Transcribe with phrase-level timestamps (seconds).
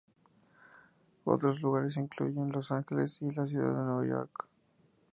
[1.25, 4.47] Otros lugares incluyen Los Ángeles y la ciudad de Nueva York.